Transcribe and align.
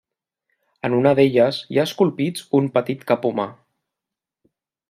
En 0.89 0.95
una 0.99 1.11
d'elles 1.19 1.59
hi 1.75 1.79
ha 1.81 1.85
esculpits 1.89 2.49
un 2.63 2.73
petit 2.79 3.07
cap 3.13 3.31
humà. 3.33 3.49